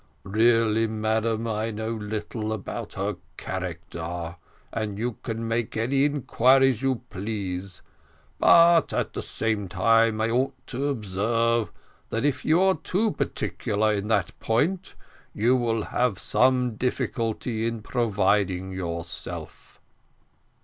[0.23, 4.35] "Really, madam, I know little about her character;
[4.73, 7.83] but you can make any inquiries you please.
[8.39, 11.71] But at the same time I ought to observe,
[12.09, 14.95] that if you are too particular in that point,
[15.35, 19.79] you will have some difficulty in providing yourself."